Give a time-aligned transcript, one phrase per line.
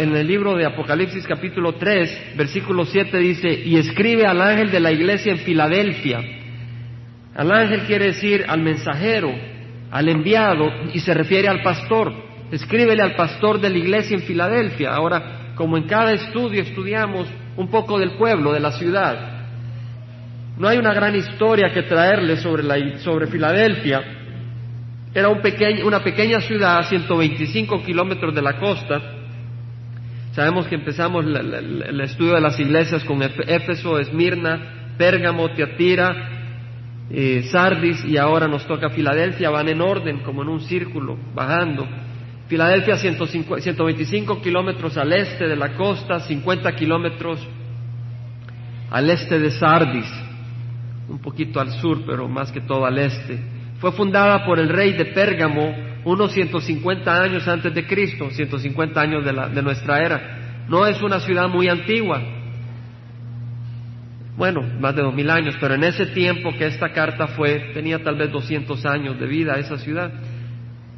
[0.00, 4.80] en el libro de Apocalipsis capítulo 3, versículo 7 dice, y escribe al ángel de
[4.80, 6.24] la iglesia en Filadelfia.
[7.34, 9.30] Al ángel quiere decir al mensajero,
[9.90, 12.14] al enviado, y se refiere al pastor.
[12.50, 14.90] Escríbele al pastor de la iglesia en Filadelfia.
[14.90, 17.28] Ahora, como en cada estudio estudiamos
[17.58, 19.44] un poco del pueblo, de la ciudad,
[20.56, 24.02] no hay una gran historia que traerle sobre, la, sobre Filadelfia.
[25.12, 25.42] Era un
[25.84, 29.19] una pequeña ciudad a 125 kilómetros de la costa.
[30.32, 36.40] Sabemos que empezamos el estudio de las iglesias con Éfeso, Esmirna, Pérgamo, Teatira,
[37.10, 39.50] eh, Sardis y ahora nos toca Filadelfia.
[39.50, 41.86] Van en orden, como en un círculo, bajando.
[42.46, 47.44] Filadelfia 125 kilómetros al este de la costa, 50 kilómetros
[48.90, 50.12] al este de Sardis,
[51.08, 53.40] un poquito al sur, pero más que todo al este.
[53.80, 59.24] Fue fundada por el rey de Pérgamo unos 150 años antes de Cristo, 150 años
[59.24, 60.64] de, la, de nuestra era.
[60.68, 62.22] No es una ciudad muy antigua,
[64.40, 68.02] bueno, más de dos mil años, pero en ese tiempo que esta carta fue, tenía
[68.02, 70.10] tal vez 200 años de vida esa ciudad.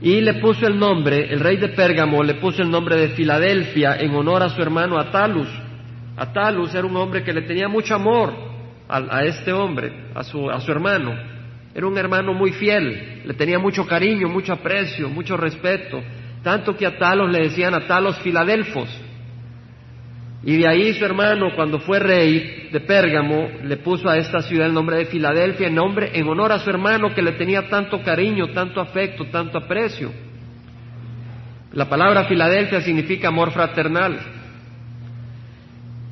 [0.00, 3.96] Y le puso el nombre, el rey de Pérgamo le puso el nombre de Filadelfia
[3.96, 5.48] en honor a su hermano Atalus.
[6.16, 8.32] Atalus era un hombre que le tenía mucho amor
[8.88, 11.12] a, a este hombre, a su, a su hermano.
[11.74, 16.02] Era un hermano muy fiel, le tenía mucho cariño, mucho aprecio, mucho respeto,
[16.42, 18.88] tanto que a Talos le decían a Talos Filadelfos.
[20.44, 24.66] Y de ahí su hermano, cuando fue rey de Pérgamo, le puso a esta ciudad
[24.66, 28.02] el nombre de Filadelfia, en, nombre, en honor a su hermano que le tenía tanto
[28.02, 30.12] cariño, tanto afecto, tanto aprecio.
[31.72, 34.18] La palabra Filadelfia significa amor fraternal.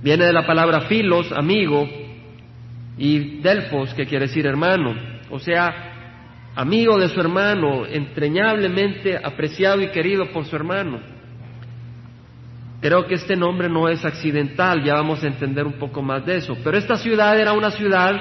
[0.02, 1.86] Viene de la palabra filos, amigo,
[2.96, 9.90] y delfos, que quiere decir hermano o sea, amigo de su hermano, entreñablemente apreciado y
[9.90, 11.00] querido por su hermano.
[12.80, 16.36] Creo que este nombre no es accidental, ya vamos a entender un poco más de
[16.36, 16.56] eso.
[16.64, 18.12] Pero esta ciudad era una ciudad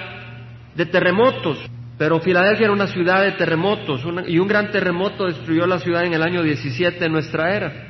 [0.75, 1.57] de terremotos,
[1.97, 6.13] pero Filadelfia era una ciudad de terremotos, y un gran terremoto destruyó la ciudad en
[6.13, 7.85] el año 17 de nuestra era.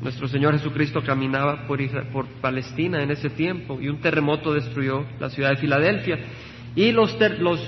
[0.00, 5.50] Nuestro Señor Jesucristo caminaba por Palestina en ese tiempo, y un terremoto destruyó la ciudad
[5.50, 6.18] de Filadelfia.
[6.76, 7.18] Y los,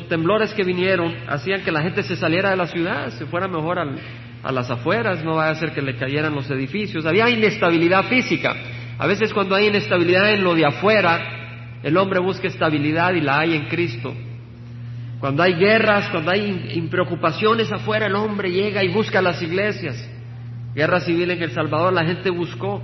[0.09, 3.79] temblores que vinieron hacían que la gente se saliera de la ciudad, se fuera mejor
[3.79, 7.05] a las afueras, no vaya a ser que le cayeran los edificios.
[7.05, 8.55] Había inestabilidad física.
[8.99, 13.41] A veces cuando hay inestabilidad en lo de afuera, el hombre busca estabilidad y la
[13.41, 14.15] hay en Cristo.
[15.19, 20.09] Cuando hay guerras, cuando hay preocupaciones afuera, el hombre llega y busca las iglesias.
[20.75, 22.83] Guerra civil en El Salvador, la gente buscó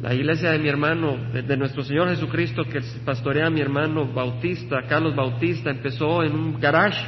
[0.00, 4.82] la iglesia de mi hermano, de, nuestro Señor Jesucristo, que pastorea a mi hermano Bautista,
[4.88, 7.04] Carlos Bautista, empezó en un garage.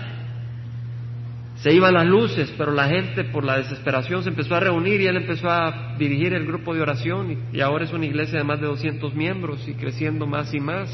[1.58, 5.06] Se iban las luces, pero la gente por la desesperación se empezó a reunir y
[5.06, 8.60] él empezó a dirigir el grupo de oración y, ahora es una iglesia de más
[8.60, 10.90] de 200 miembros y creciendo más y más.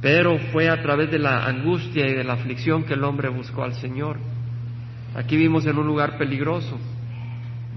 [0.00, 3.64] Pero fue a través de la angustia y de la aflicción que el hombre buscó
[3.64, 4.16] al Señor.
[5.14, 6.78] Aquí vimos en un lugar peligroso,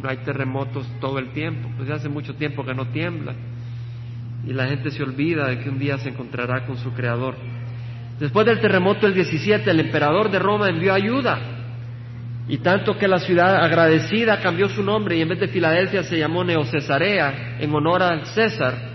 [0.01, 3.33] no hay terremotos todo el tiempo, pues ya hace mucho tiempo que no tiembla.
[4.47, 7.35] Y la gente se olvida de que un día se encontrará con su creador.
[8.19, 11.39] Después del terremoto del 17, el emperador de Roma envió ayuda.
[12.47, 16.17] Y tanto que la ciudad agradecida cambió su nombre y en vez de Filadelfia se
[16.17, 18.91] llamó Neocesarea en honor al César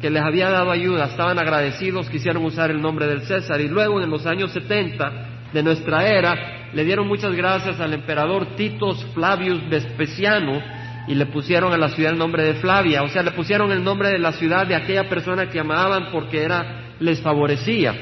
[0.00, 3.60] que les había dado ayuda, estaban agradecidos, quisieron usar el nombre del César.
[3.60, 5.12] Y luego en los años 70
[5.52, 10.62] de nuestra era le dieron muchas gracias al emperador Titus Flavius Vespasiano
[11.08, 13.82] y le pusieron a la ciudad el nombre de Flavia, o sea, le pusieron el
[13.82, 17.94] nombre de la ciudad de aquella persona que amaban porque era les favorecía.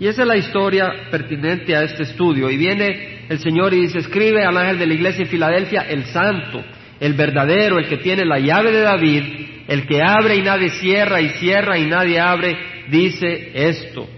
[0.00, 2.50] Y esa es la historia pertinente a este estudio.
[2.50, 6.06] Y viene el Señor y dice, escribe al ángel de la iglesia en Filadelfia, el
[6.06, 6.64] santo,
[6.98, 9.22] el verdadero, el que tiene la llave de David,
[9.68, 12.56] el que abre y nadie cierra y cierra y nadie abre,
[12.90, 14.08] dice esto.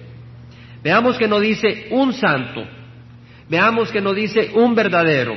[0.82, 2.64] Veamos que no dice un santo,
[3.48, 5.36] Veamos que no dice un verdadero.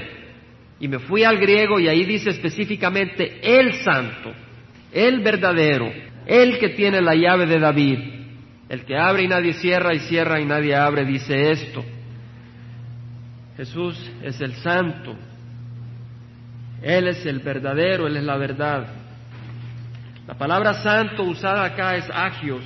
[0.79, 4.31] Y me fui al griego y ahí dice específicamente el santo,
[4.91, 5.91] el verdadero,
[6.25, 7.99] el que tiene la llave de David,
[8.69, 11.83] el que abre y nadie cierra y cierra y nadie abre, dice esto.
[13.55, 15.15] Jesús es el santo,
[16.83, 18.87] Él es el verdadero, Él es la verdad.
[20.27, 22.63] La palabra santo usada acá es agios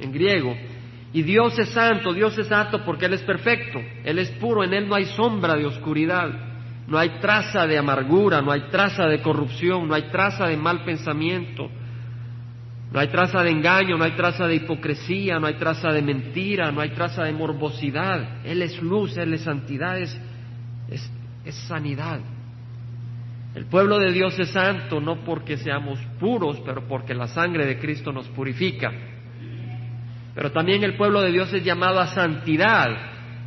[0.00, 0.56] en griego,
[1.12, 4.72] y Dios es santo, Dios es santo porque Él es perfecto, Él es puro, en
[4.72, 6.30] Él no hay sombra de oscuridad,
[6.88, 10.84] no hay traza de amargura, no hay traza de corrupción, no hay traza de mal
[10.84, 11.70] pensamiento,
[12.92, 16.72] no hay traza de engaño, no hay traza de hipocresía, no hay traza de mentira,
[16.72, 18.44] no hay traza de morbosidad.
[18.44, 20.18] Él es luz, Él es santidad, es,
[20.88, 22.20] es sanidad.
[23.54, 27.78] El pueblo de Dios es santo no porque seamos puros, pero porque la sangre de
[27.78, 28.90] Cristo nos purifica.
[30.34, 32.90] Pero también el pueblo de Dios es llamado a santidad.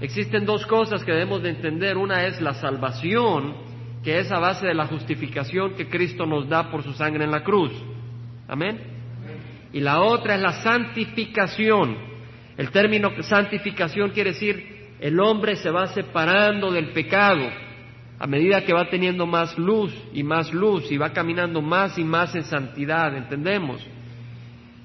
[0.02, 1.98] Existen dos cosas que debemos de entender.
[1.98, 3.56] Una es la salvación,
[4.04, 7.32] que es a base de la justificación que Cristo nos da por su sangre en
[7.32, 7.72] la cruz.
[8.48, 8.80] Amén.
[9.74, 11.98] Y la otra es la santificación.
[12.58, 17.50] El término santificación quiere decir el hombre se va separando del pecado
[18.18, 22.04] a medida que va teniendo más luz y más luz y va caminando más y
[22.04, 23.86] más en santidad, ¿entendemos?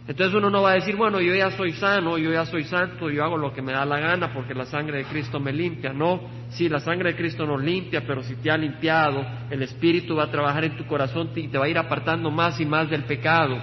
[0.09, 3.11] Entonces uno no va a decir, bueno, yo ya soy sano, yo ya soy santo,
[3.11, 5.93] yo hago lo que me da la gana porque la sangre de Cristo me limpia.
[5.93, 6.21] No,
[6.51, 10.25] sí, la sangre de Cristo nos limpia, pero si te ha limpiado, el Espíritu va
[10.25, 13.05] a trabajar en tu corazón y te va a ir apartando más y más del
[13.05, 13.57] pecado.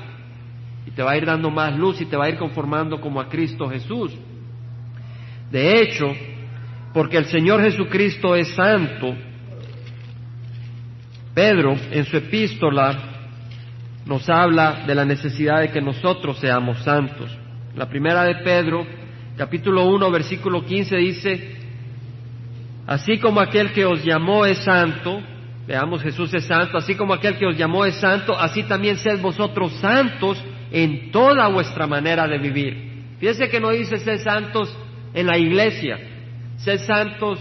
[0.86, 3.20] Y te va a ir dando más luz y te va a ir conformando como
[3.20, 4.14] a Cristo Jesús.
[5.52, 6.06] De hecho,
[6.94, 9.16] porque el Señor Jesucristo es santo,
[11.34, 13.17] Pedro en su epístola
[14.08, 17.30] nos habla de la necesidad de que nosotros seamos santos.
[17.76, 18.86] La primera de Pedro,
[19.36, 21.56] capítulo 1, versículo 15 dice,
[22.86, 25.22] así como aquel que os llamó es santo,
[25.68, 29.20] veamos Jesús es santo, así como aquel que os llamó es santo, así también sed
[29.20, 32.88] vosotros santos en toda vuestra manera de vivir.
[33.20, 34.74] Fíjense que no dice sed santos
[35.14, 36.00] en la iglesia,
[36.58, 37.40] sed santos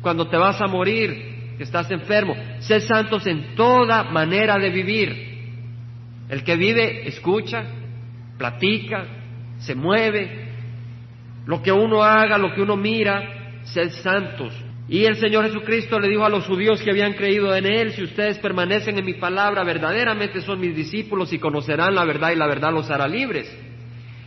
[0.00, 2.36] cuando te vas a morir, que estás enfermo.
[2.60, 5.35] Sed santos en toda manera de vivir.
[6.28, 7.64] El que vive escucha,
[8.38, 9.04] platica,
[9.58, 10.46] se mueve.
[11.46, 14.52] Lo que uno haga, lo que uno mira, sed santos.
[14.88, 18.04] Y el Señor Jesucristo le dijo a los judíos que habían creído en Él, si
[18.04, 22.46] ustedes permanecen en mi palabra, verdaderamente son mis discípulos y conocerán la verdad y la
[22.46, 23.52] verdad los hará libres.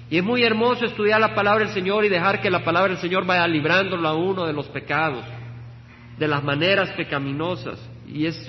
[0.09, 3.01] Y es muy hermoso estudiar la palabra del Señor y dejar que la palabra del
[3.01, 5.23] Señor vaya librándolo a uno de los pecados
[6.17, 7.79] de las maneras pecaminosas.
[8.11, 8.41] Y, eso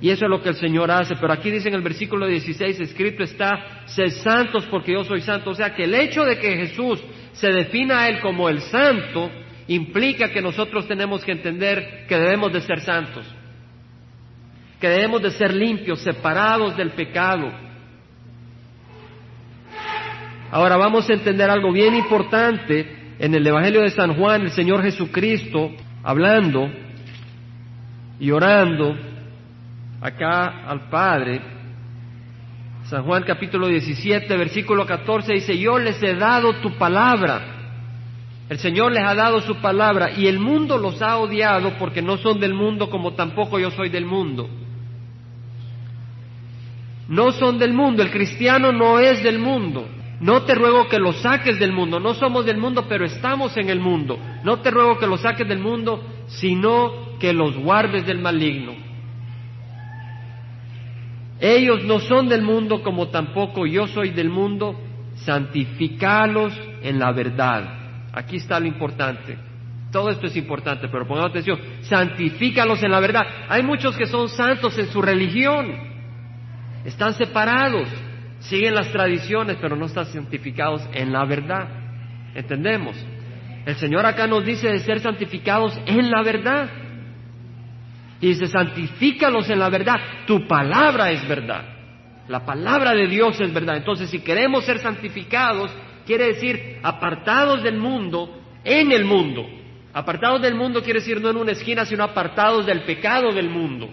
[0.00, 1.14] es lo que el Señor hace.
[1.16, 5.50] Pero aquí dice en el versículo 16, escrito está, sed santos porque yo soy santo.
[5.50, 7.02] O sea que el hecho de que Jesús
[7.32, 9.30] se defina a Él como el santo,
[9.68, 13.26] implica que nosotros tenemos que entender que debemos de ser santos,
[14.80, 17.52] que debemos de ser limpios, separados del pecado.
[20.50, 22.98] Ahora vamos a entender algo bien importante.
[23.18, 25.70] En el Evangelio de San Juan, el Señor Jesucristo,
[26.02, 26.68] hablando,
[28.22, 28.94] y orando
[30.00, 31.40] acá al Padre.
[32.84, 37.42] San Juan capítulo 17, versículo 14 dice, yo les he dado tu palabra.
[38.48, 42.16] El Señor les ha dado su palabra y el mundo los ha odiado porque no
[42.16, 44.48] son del mundo como tampoco yo soy del mundo.
[47.08, 49.88] No son del mundo, el cristiano no es del mundo.
[50.20, 53.68] No te ruego que lo saques del mundo, no somos del mundo, pero estamos en
[53.68, 54.16] el mundo.
[54.44, 58.74] No te ruego que lo saques del mundo, sino que los guardes del maligno.
[61.38, 64.76] Ellos no son del mundo como tampoco yo soy del mundo,
[65.14, 66.52] santificalos
[66.82, 68.08] en la verdad.
[68.12, 69.38] Aquí está lo importante.
[69.92, 73.24] Todo esto es importante, pero pongamos atención, santifícalos en la verdad.
[73.48, 75.72] Hay muchos que son santos en su religión,
[76.84, 77.86] están separados,
[78.40, 81.68] siguen las tradiciones, pero no están santificados en la verdad.
[82.34, 82.96] ¿Entendemos?
[83.64, 86.81] El Señor acá nos dice de ser santificados en la verdad.
[88.22, 89.96] Y dice, santifícalos en la verdad.
[90.26, 91.64] Tu palabra es verdad.
[92.28, 93.76] La palabra de Dios es verdad.
[93.76, 95.72] Entonces, si queremos ser santificados,
[96.06, 99.44] quiere decir apartados del mundo, en el mundo.
[99.92, 103.88] Apartados del mundo quiere decir no en una esquina, sino apartados del pecado del mundo.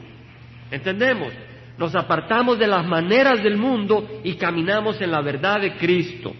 [0.69, 1.33] ¿Entendemos?
[1.79, 6.35] Nos apartamos de las maneras del mundo y caminamos en la verdad de Cristo.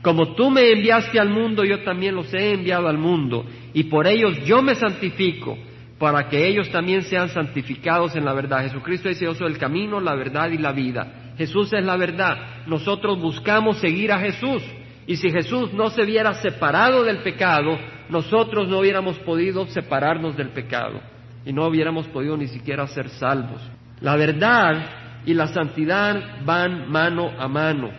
[0.00, 4.06] Como tú me enviaste al mundo, yo también los he enviado al mundo, y por
[4.06, 5.58] ellos yo me santifico
[5.98, 8.62] para que ellos también sean santificados en la verdad.
[8.62, 11.32] Jesucristo dice, yo soy el camino, la verdad y la vida.
[11.36, 12.66] Jesús es la verdad.
[12.66, 14.62] Nosotros buscamos seguir a Jesús.
[15.06, 17.78] Y si Jesús no se hubiera separado del pecado,
[18.08, 21.00] nosotros no hubiéramos podido separarnos del pecado.
[21.44, 23.60] Y no hubiéramos podido ni siquiera ser salvos.
[24.00, 27.90] La verdad y la santidad van mano a mano.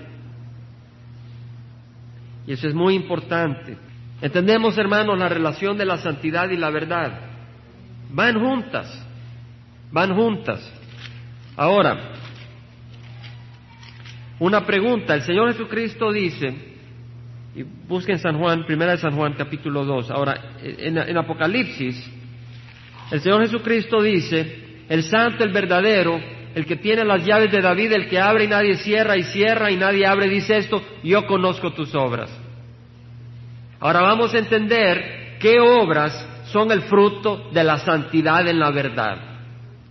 [2.48, 3.78] Y eso es muy importante.
[4.22, 7.29] Entendemos, hermanos, la relación de la santidad y la verdad.
[8.10, 9.08] Van juntas,
[9.92, 10.74] van juntas.
[11.56, 12.14] Ahora,
[14.40, 15.16] una pregunta.
[15.16, 16.54] El Señor Jesucristo dice,
[17.56, 20.12] y busquen San Juan, primera de San Juan, capítulo 2.
[20.12, 22.12] Ahora, en, en Apocalipsis,
[23.12, 26.20] el Señor Jesucristo dice, el santo, el verdadero,
[26.56, 29.70] el que tiene las llaves de David, el que abre y nadie cierra, y cierra
[29.70, 32.30] y nadie abre, dice esto, yo conozco tus obras.
[33.80, 39.18] Ahora vamos a entender qué obras son el fruto de la santidad en la verdad.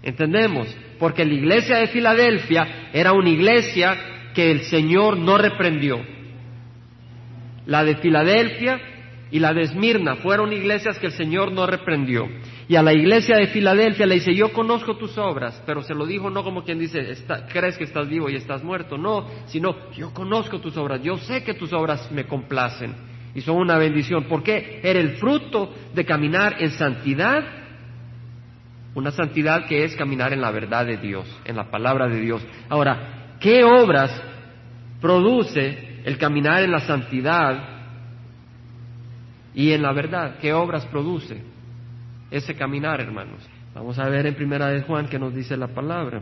[0.03, 0.69] ¿Entendemos?
[0.99, 3.97] Porque la iglesia de Filadelfia era una iglesia
[4.35, 6.01] que el Señor no reprendió.
[7.67, 8.81] La de Filadelfia
[9.31, 12.27] y la de Esmirna fueron iglesias que el Señor no reprendió.
[12.67, 16.07] Y a la iglesia de Filadelfia le dice, yo conozco tus obras, pero se lo
[16.07, 17.15] dijo no como quien dice,
[17.53, 21.45] crees que estás vivo y estás muerto, no, sino yo conozco tus obras, yo sé
[21.45, 24.25] que tus obras me complacen y son una bendición.
[24.29, 27.45] porque Era el fruto de caminar en santidad,
[28.95, 32.45] una santidad que es caminar en la verdad de Dios, en la palabra de Dios.
[32.69, 34.11] Ahora, ¿qué obras
[35.01, 37.79] produce el caminar en la santidad
[39.55, 41.43] y en la verdad, ¿qué obras produce
[42.31, 43.41] ese caminar, hermanos?
[43.75, 46.21] Vamos a ver en Primera de Juan qué nos dice la palabra.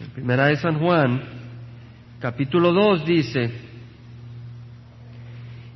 [0.00, 1.20] En Primera de San Juan,
[2.20, 3.67] capítulo 2 dice,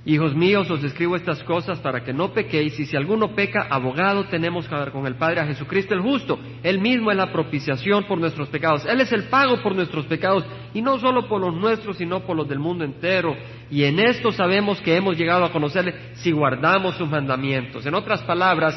[0.04, 4.24] Hijos míos, os escribo estas cosas para que no pequéis, y si alguno peca, abogado
[4.24, 6.40] tenemos con el Padre a Jesucristo el justo.
[6.64, 8.84] Él mismo es la propiciación por nuestros pecados.
[8.84, 10.44] Él es el pago por nuestros pecados,
[10.74, 13.36] y no solo por los nuestros, sino por los del mundo entero.
[13.70, 17.86] Y en esto sabemos que hemos llegado a conocerle si guardamos sus mandamientos.
[17.86, 18.74] En otras palabras,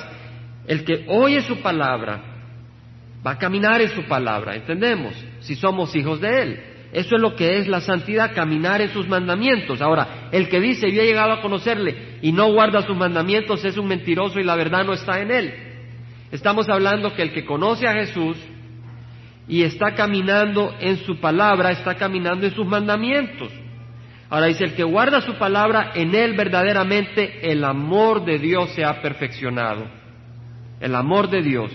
[0.68, 2.22] el que oye su palabra
[3.26, 5.16] va a caminar en su palabra, ¿entendemos?
[5.40, 6.75] Si somos hijos de Él.
[6.96, 9.82] Eso es lo que es la santidad, caminar en sus mandamientos.
[9.82, 13.76] Ahora, el que dice yo he llegado a conocerle y no guarda sus mandamientos es
[13.76, 15.54] un mentiroso y la verdad no está en él.
[16.32, 18.38] Estamos hablando que el que conoce a Jesús
[19.46, 23.52] y está caminando en su palabra, está caminando en sus mandamientos.
[24.30, 28.86] Ahora dice, el que guarda su palabra, en él verdaderamente el amor de Dios se
[28.86, 29.86] ha perfeccionado.
[30.80, 31.72] El amor de Dios.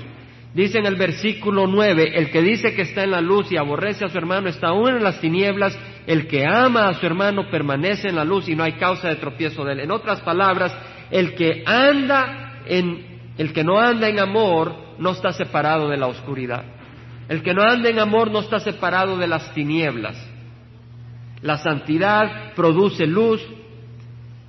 [0.55, 4.05] Dice en el versículo 9, el que dice que está en la luz y aborrece
[4.05, 5.79] a su hermano está aún en las tinieblas,
[6.09, 9.17] el que ama a su hermano permanece en la luz y no hay causa de
[9.17, 9.81] tropiezo de él.
[9.81, 10.77] En otras palabras,
[11.13, 16.09] el que anda en, el que no anda en amor no está separado de la
[16.09, 16.65] oscuridad.
[17.29, 20.17] El que no anda en amor no está separado de las tinieblas.
[21.43, 23.41] La santidad produce luz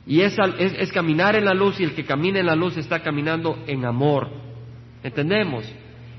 [0.08, 3.04] y es, es caminar en la luz y el que camina en la luz está
[3.04, 4.30] caminando en amor.
[5.04, 5.64] ¿Entendemos?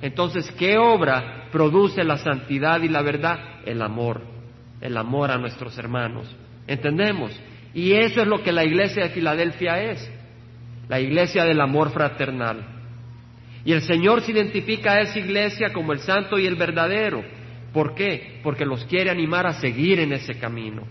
[0.03, 3.61] Entonces, ¿qué obra produce la santidad y la verdad?
[3.65, 4.21] El amor,
[4.81, 6.27] el amor a nuestros hermanos.
[6.67, 7.31] ¿Entendemos?
[7.73, 10.11] Y eso es lo que la iglesia de Filadelfia es,
[10.89, 12.67] la iglesia del amor fraternal.
[13.65, 17.25] Y el Señor se identifica a esa iglesia como el santo y el verdadero.
[17.73, 18.41] ¿Por qué?
[18.43, 20.83] Porque los quiere animar a seguir en ese camino,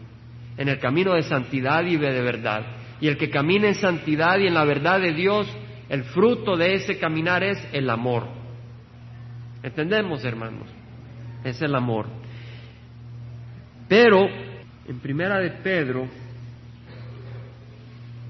[0.57, 2.65] en el camino de santidad y de verdad.
[3.01, 5.47] Y el que camina en santidad y en la verdad de Dios,
[5.89, 8.40] el fruto de ese caminar es el amor.
[9.63, 10.67] ¿Entendemos, hermanos?
[11.43, 12.07] Es el amor.
[13.87, 14.27] Pero,
[14.87, 16.07] en primera de Pedro,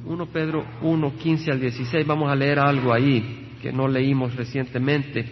[0.06, 5.26] 1 Pedro 1, 15 al 16, vamos a leer algo ahí que no leímos recientemente.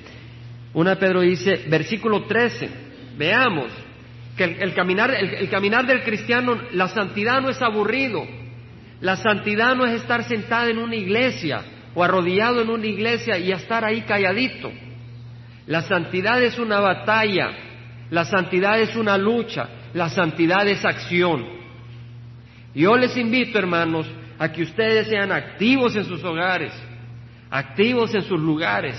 [0.74, 2.70] 1 Pedro dice, versículo 13,
[3.18, 3.72] veamos
[4.38, 8.26] que el, caminar, el caminar del cristiano, la santidad no es aburrido,
[9.02, 11.62] la santidad no es estar sentado en una iglesia
[11.96, 14.72] o arrodillado en una iglesia y estar ahí calladito.
[15.70, 17.52] La santidad es una batalla,
[18.10, 21.46] la santidad es una lucha, la santidad es acción.
[22.74, 24.08] Yo les invito, hermanos,
[24.40, 26.74] a que ustedes sean activos en sus hogares,
[27.52, 28.96] activos en sus lugares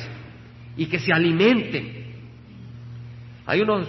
[0.77, 2.05] y que se alimenten.
[3.47, 3.89] Hay unos,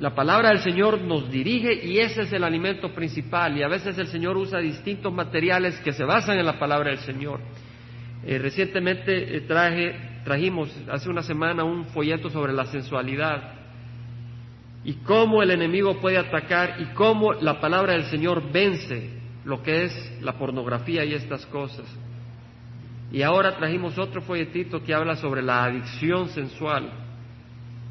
[0.00, 3.96] la palabra del Señor nos dirige y ese es el alimento principal y a veces
[3.98, 7.38] el Señor usa distintos materiales que se basan en la palabra del Señor.
[8.26, 13.54] Eh, recientemente eh, traje trajimos hace una semana un folleto sobre la sensualidad
[14.84, 19.10] y cómo el enemigo puede atacar y cómo la palabra del Señor vence
[19.44, 21.86] lo que es la pornografía y estas cosas.
[23.12, 26.90] Y ahora trajimos otro folletito que habla sobre la adicción sensual.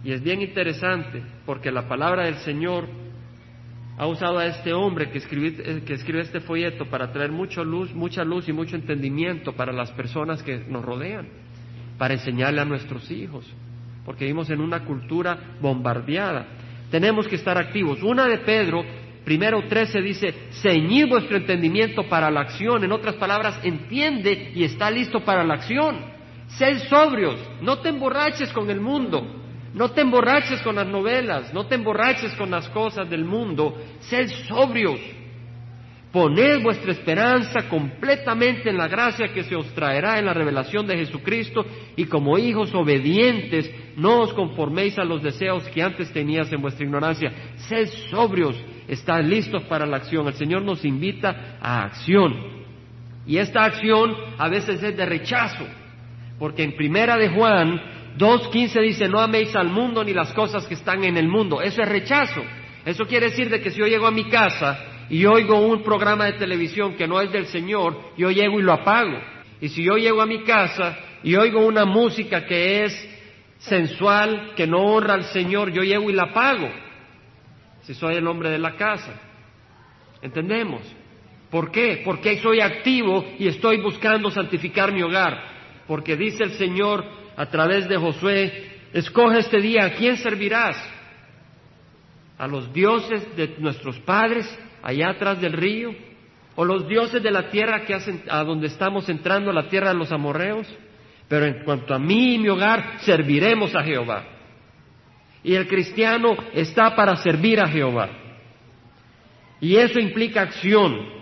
[0.03, 2.88] Y es bien interesante porque la palabra del Señor
[3.98, 7.93] ha usado a este hombre que escribe, que escribe este folleto para traer mucha luz,
[7.93, 11.27] mucha luz y mucho entendimiento para las personas que nos rodean
[12.00, 13.46] para enseñarle a nuestros hijos,
[14.06, 16.48] porque vivimos en una cultura bombardeada.
[16.89, 18.01] Tenemos que estar activos.
[18.01, 18.84] Una de Pedro,
[19.25, 22.84] primero 13, dice, ceñid vuestro entendimiento para la acción.
[22.84, 25.98] En otras palabras, entiende y está listo para la acción.
[26.48, 31.68] Sed sobrios, no te emborraches con el mundo, no te emborraches con las novelas, no
[31.68, 35.00] te emborraches con las cosas del mundo, sed sobrios
[36.11, 40.97] Poned vuestra esperanza completamente en la gracia que se os traerá en la revelación de
[40.97, 41.63] Jesucristo
[41.95, 46.83] y como hijos obedientes no os conforméis a los deseos que antes tenías en vuestra
[46.83, 47.31] ignorancia.
[47.57, 48.55] Sed sobrios,
[48.87, 50.25] estad listos para la acción.
[50.25, 52.33] El Señor nos invita a acción.
[53.27, 55.67] Y esta acción a veces es de rechazo,
[56.39, 57.79] porque en primera de Juan
[58.17, 61.61] 2.15 dice, no améis al mundo ni las cosas que están en el mundo.
[61.61, 62.41] Eso es rechazo.
[62.83, 66.25] Eso quiere decir de que si yo llego a mi casa y oigo un programa
[66.25, 69.19] de televisión que no es del Señor, yo llego y lo apago.
[69.59, 73.09] Y si yo llego a mi casa y oigo una música que es
[73.57, 76.69] sensual, que no honra al Señor, yo llego y la apago.
[77.81, 79.19] Si soy el hombre de la casa.
[80.21, 80.81] ¿Entendemos?
[81.49, 82.03] ¿Por qué?
[82.05, 85.41] Porque soy activo y estoy buscando santificar mi hogar.
[85.87, 87.03] Porque dice el Señor
[87.35, 90.77] a través de Josué, escoge este día a quién servirás.
[92.37, 94.47] A los dioses de nuestros padres
[94.83, 95.93] allá atrás del río,
[96.55, 99.95] o los dioses de la tierra que hacen, a donde estamos entrando, la tierra de
[99.95, 100.67] los amorreos.
[101.27, 104.25] Pero en cuanto a mí y mi hogar, serviremos a Jehová.
[105.43, 108.09] Y el cristiano está para servir a Jehová.
[109.62, 111.19] Y eso implica acción.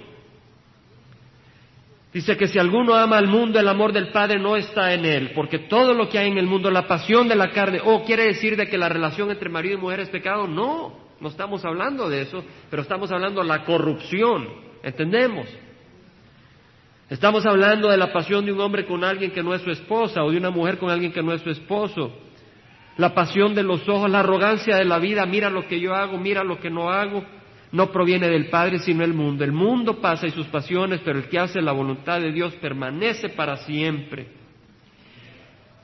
[2.13, 5.33] Dice que si alguno ama al mundo, el amor del Padre no está en él,
[5.35, 8.25] porque todo lo que hay en el mundo, la pasión de la carne, o quiere
[8.25, 12.09] decir de que la relación entre marido y mujer es pecado, no, no estamos hablando
[12.09, 14.47] de eso, pero estamos hablando de la corrupción,
[14.83, 15.47] ¿entendemos?
[17.09, 20.23] Estamos hablando de la pasión de un hombre con alguien que no es su esposa
[20.23, 22.11] o de una mujer con alguien que no es su esposo.
[22.97, 26.17] La pasión de los ojos, la arrogancia de la vida, mira lo que yo hago,
[26.17, 27.23] mira lo que no hago,
[27.71, 29.43] no proviene del Padre sino del mundo.
[29.43, 33.29] El mundo pasa y sus pasiones, pero el que hace la voluntad de Dios permanece
[33.29, 34.27] para siempre.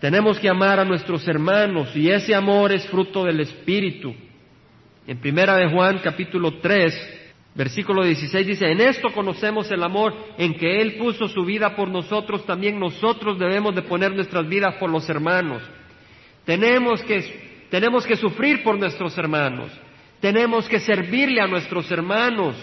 [0.02, 4.14] Tenemos que amar a nuestros hermanos y ese amor es fruto del Espíritu.
[5.06, 7.20] En primera de Juan capítulo 3,
[7.56, 11.90] versículo 16 dice, en esto conocemos el amor en que Él puso su vida por
[11.90, 15.62] nosotros, también nosotros debemos de poner nuestras vidas por los hermanos.
[16.46, 19.72] Tenemos que, tenemos que sufrir por nuestros hermanos,
[20.22, 22.56] tenemos que servirle a nuestros hermanos.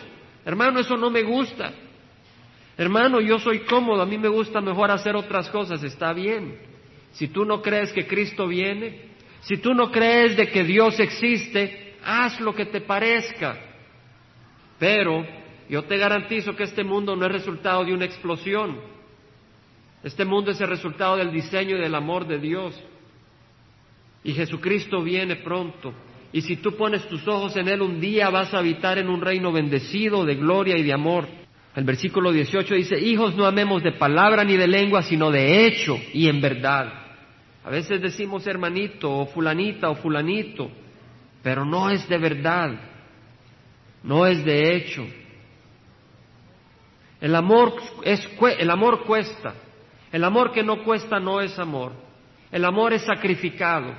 [0.43, 1.75] Hermano, eso no me gusta.
[2.79, 6.59] Hermano, yo soy cómodo, a mí me gusta mejor hacer otras cosas, está bien.
[7.13, 9.11] Si tú no crees que Cristo viene,
[9.43, 13.59] si tú no crees de que Dios existe, haz lo que te parezca.
[14.79, 15.27] Pero
[15.69, 18.79] yo te garantizo que este mundo no es resultado de una explosión.
[20.03, 22.75] Este mundo es el resultado del diseño y del amor de Dios.
[24.25, 25.93] Y Jesucristo viene pronto.
[26.33, 29.21] Y si tú pones tus ojos en Él un día vas a habitar en un
[29.21, 31.27] reino bendecido de gloria y de amor.
[31.75, 35.97] El versículo 18 dice, hijos no amemos de palabra ni de lengua, sino de hecho
[36.13, 36.93] y en verdad.
[37.65, 40.71] A veces decimos hermanito o fulanita o fulanito,
[41.43, 42.71] pero no es de verdad,
[44.03, 45.07] no es de hecho.
[47.21, 49.55] El amor, es, el amor cuesta,
[50.11, 51.93] el amor que no cuesta no es amor,
[52.51, 53.95] el amor es sacrificado,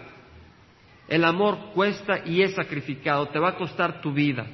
[1.07, 4.47] el amor cuesta y es sacrificado, te va a costar tu vida.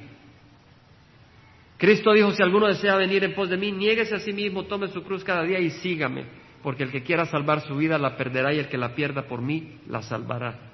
[1.78, 4.88] Cristo dijo, si alguno desea venir en pos de mí, niéguese a sí mismo, tome
[4.88, 6.26] su cruz cada día y sígame,
[6.62, 9.40] porque el que quiera salvar su vida la perderá y el que la pierda por
[9.40, 10.67] mí la salvará.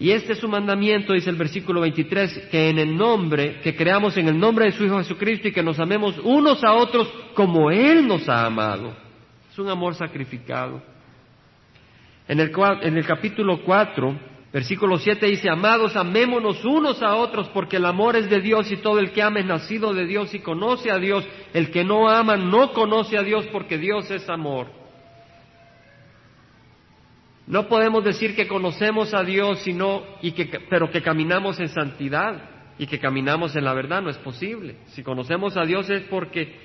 [0.00, 4.16] Y este es su mandamiento, dice el versículo 23, que en el nombre, que creamos
[4.16, 7.70] en el nombre de su Hijo Jesucristo y que nos amemos unos a otros como
[7.70, 8.96] Él nos ha amado.
[9.52, 10.80] Es un amor sacrificado.
[12.26, 14.18] En el, en el capítulo 4,
[14.50, 18.78] versículo 7 dice, amados, amémonos unos a otros porque el amor es de Dios y
[18.78, 21.28] todo el que ama es nacido de Dios y conoce a Dios.
[21.52, 24.79] El que no ama no conoce a Dios porque Dios es amor.
[27.50, 32.40] No podemos decir que conocemos a Dios, sino, y que, pero que caminamos en santidad
[32.78, 34.00] y que caminamos en la verdad.
[34.02, 34.76] No es posible.
[34.90, 36.60] Si conocemos a Dios es porque,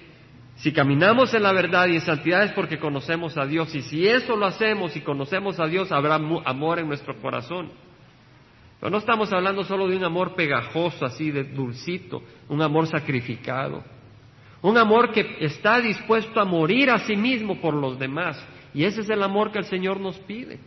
[0.57, 3.73] si caminamos en la verdad y en santidad es porque conocemos a Dios.
[3.73, 7.71] Y si eso lo hacemos y conocemos a Dios, habrá amor en nuestro corazón.
[8.79, 13.83] Pero no estamos hablando solo de un amor pegajoso, así de dulcito, un amor sacrificado.
[14.61, 18.37] Un amor que está dispuesto a morir a sí mismo por los demás.
[18.71, 20.59] Y ese es el amor que el Señor nos pide.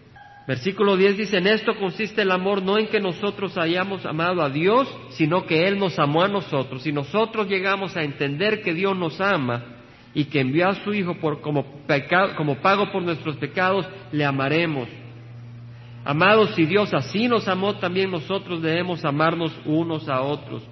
[0.49, 4.49] Versículo 10 dice, en esto consiste el amor, no en que nosotros hayamos amado a
[4.49, 6.85] Dios, sino que Él nos amó a nosotros.
[6.85, 9.63] Si nosotros llegamos a entender que Dios nos ama
[10.15, 11.67] y que envió a su Hijo como,
[12.35, 14.89] como pago por nuestros pecados, le amaremos.
[16.03, 20.63] Amados, si Dios así nos amó, también nosotros debemos amarnos unos a otros.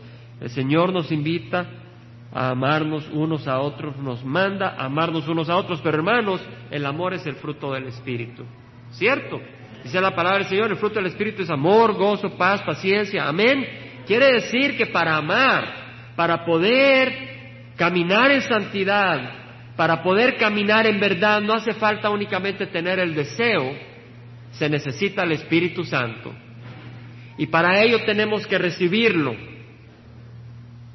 [0.40, 1.66] El Señor nos invita
[2.32, 6.86] a amarnos unos a otros, nos manda a amarnos unos a otros, pero hermanos, el
[6.86, 8.42] amor es el fruto del Espíritu.
[8.92, 9.38] ¿Cierto?
[9.86, 13.28] Dice la palabra del Señor, el fruto del Espíritu es amor, gozo, paz, paciencia.
[13.28, 13.64] Amén.
[14.04, 21.40] Quiere decir que para amar, para poder caminar en santidad, para poder caminar en verdad,
[21.40, 23.78] no hace falta únicamente tener el deseo,
[24.50, 26.34] se necesita el Espíritu Santo.
[27.38, 29.36] Y para ello tenemos que recibirlo.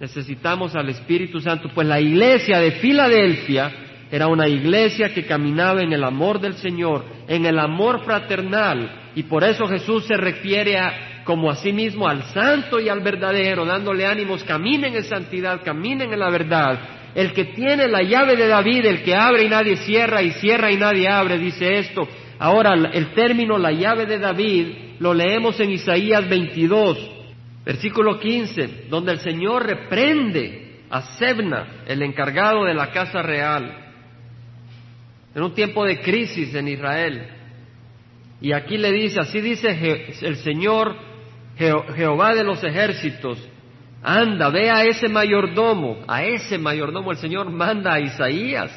[0.02, 3.72] Necesitamos al Espíritu Santo, pues la iglesia de Filadelfia
[4.12, 9.24] Era una iglesia que caminaba en el amor del Señor, en el amor fraternal, y
[9.24, 13.65] por eso Jesús se refiere a, como a sí mismo al santo y al verdadero,
[13.65, 16.80] dándole ánimos, caminen en santidad, caminen en la verdad.
[17.15, 20.71] El que tiene la llave de David, el que abre y nadie cierra, y cierra
[20.71, 22.06] y nadie abre, dice esto.
[22.38, 24.67] Ahora, el término la llave de David
[25.00, 26.97] lo leemos en Isaías 22,
[27.65, 33.81] versículo 15, donde el Señor reprende a Sebna, el encargado de la casa real,
[35.34, 37.28] en un tiempo de crisis en Israel.
[38.41, 39.70] Y aquí le dice, así dice
[40.22, 40.96] el Señor
[41.58, 43.38] Jehová de los ejércitos,
[44.02, 48.72] anda, ve a ese mayordomo, a ese mayordomo el Señor manda a Isaías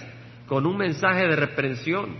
[0.46, 2.16] con un mensaje de reprensión.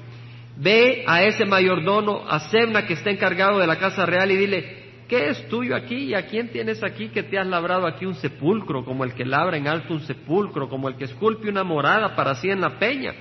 [0.57, 4.77] Ve a ese mayordomo, a Sebna que está encargado de la casa real y dile,
[5.09, 5.97] ¿qué es tuyo aquí?
[5.97, 9.25] ¿Y a quién tienes aquí que te has labrado aquí un sepulcro, como el que
[9.25, 12.79] labra en alto un sepulcro, como el que esculpe una morada para sí en la
[12.79, 13.13] peña?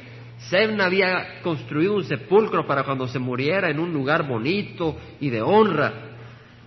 [0.50, 5.42] Sebna había construido un sepulcro para cuando se muriera en un lugar bonito y de
[5.42, 5.94] honra,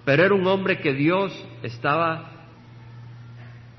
[0.04, 2.30] pero era un hombre que Dios estaba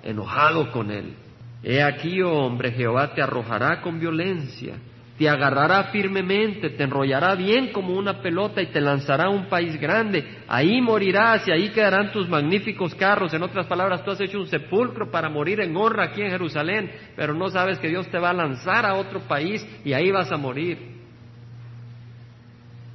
[0.04, 1.16] enojado con él.
[1.64, 4.76] He aquí, oh hombre, Jehová te arrojará con violencia,
[5.18, 9.80] te agarrará firmemente, te enrollará bien como una pelota y te lanzará a un país
[9.80, 10.24] grande.
[10.48, 13.34] Ahí morirás y ahí quedarán tus magníficos carros.
[13.34, 16.92] En otras palabras, tú has hecho un sepulcro para morir en honra aquí en Jerusalén,
[17.16, 20.32] pero no sabes que Dios te va a lanzar a otro país y ahí vas
[20.32, 20.78] a morir.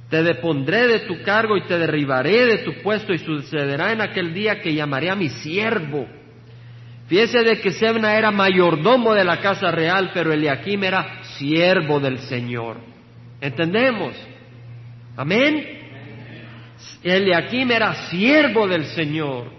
[0.09, 4.33] Te depondré de tu cargo y te derribaré de tu puesto y sucederá en aquel
[4.33, 6.07] día que llamaré a mi siervo.
[7.07, 12.19] Fíjese de que Sebna era mayordomo de la casa real, pero Eliakim era siervo del
[12.19, 12.77] Señor.
[13.41, 14.15] ¿Entendemos?
[15.15, 15.81] Amén.
[17.03, 19.51] Eliakim era siervo del Señor.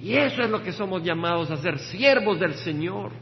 [0.00, 3.12] Y eso es lo que somos llamados a ser, siervos del Señor.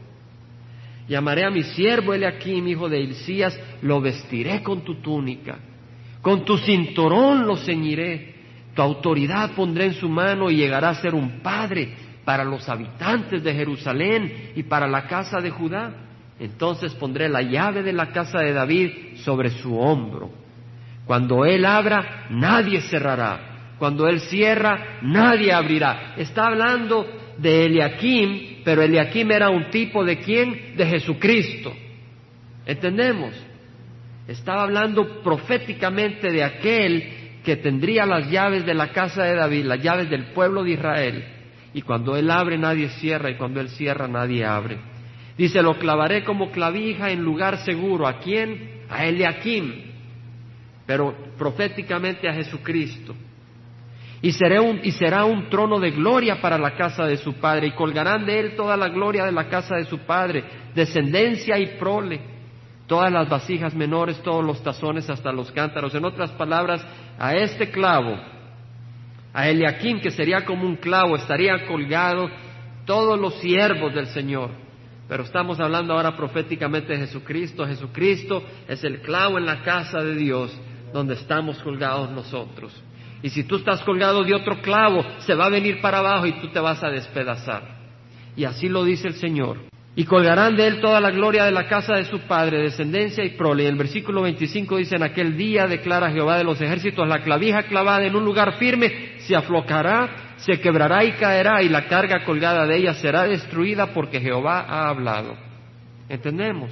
[1.07, 5.57] Llamaré a mi siervo Eliakim, hijo de Hilcías, lo vestiré con tu túnica,
[6.21, 8.35] con tu cinturón lo ceñiré,
[8.75, 13.41] tu autoridad pondré en su mano y llegará a ser un padre para los habitantes
[13.41, 16.06] de Jerusalén y para la casa de Judá.
[16.39, 20.31] Entonces pondré la llave de la casa de David sobre su hombro.
[21.05, 23.75] Cuando él abra, nadie cerrará.
[23.79, 26.15] Cuando él cierra, nadie abrirá.
[26.17, 30.75] Está hablando de Eliakim, pero Eliakim era un tipo de quién?
[30.75, 31.73] De Jesucristo.
[32.65, 33.33] ¿Entendemos?
[34.27, 37.09] Estaba hablando proféticamente de aquel
[37.43, 41.23] que tendría las llaves de la casa de David, las llaves del pueblo de Israel.
[41.73, 44.77] Y cuando él abre, nadie cierra, y cuando él cierra, nadie abre.
[45.37, 48.07] Dice, lo clavaré como clavija en lugar seguro.
[48.07, 48.81] ¿A quién?
[48.89, 49.71] A Eliakim,
[50.85, 53.13] pero proféticamente a Jesucristo.
[54.19, 57.71] Y, un, y será un trono de gloria para la casa de su padre, y
[57.71, 62.19] colgarán de él toda la gloria de la casa de su padre, descendencia y prole,
[62.87, 65.93] todas las vasijas menores, todos los tazones hasta los cántaros.
[65.93, 66.83] En otras palabras,
[67.19, 68.17] a este clavo,
[69.33, 72.27] a Eliakim, que sería como un clavo, estaría colgado
[72.85, 74.66] todos los siervos del Señor
[75.07, 77.65] pero estamos hablando ahora proféticamente de Jesucristo.
[77.65, 80.55] Jesucristo es el clavo en la casa de Dios
[80.93, 82.73] donde estamos colgados nosotros.
[83.21, 86.33] Y si tú estás colgado de otro clavo, se va a venir para abajo y
[86.33, 87.63] tú te vas a despedazar.
[88.35, 89.57] Y así lo dice el Señor.
[89.95, 93.29] Y colgarán de él toda la gloria de la casa de su padre, descendencia y
[93.29, 93.63] prole.
[93.63, 97.63] Y el versículo 25 dice, en aquel día declara Jehová de los ejércitos, la clavija
[97.63, 102.65] clavada en un lugar firme se aflocará se quebrará y caerá y la carga colgada
[102.65, 105.35] de ella será destruida porque Jehová ha hablado.
[106.09, 106.71] ¿Entendemos?